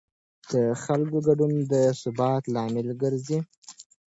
[0.51, 3.39] د خلکو ګډون د ثبات لامل ګرځي